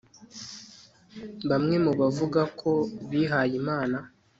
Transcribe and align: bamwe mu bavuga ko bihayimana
bamwe 1.49 1.75
mu 1.85 1.91
bavuga 1.99 2.41
ko 2.59 2.71
bihayimana 3.09 3.97